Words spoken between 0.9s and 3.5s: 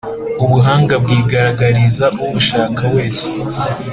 bwigaragariza ubushaka wese